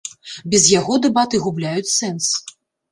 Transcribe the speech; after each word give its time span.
Без 0.53 0.63
яго 0.79 0.97
дэбаты 1.03 1.43
губляюць 1.45 1.95
сэнс! 1.99 2.35